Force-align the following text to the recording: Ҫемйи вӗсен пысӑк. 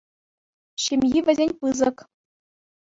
Ҫемйи 0.85 1.19
вӗсен 1.29 1.51
пысӑк. 1.61 1.97